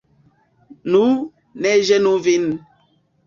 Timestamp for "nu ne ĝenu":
0.95-2.15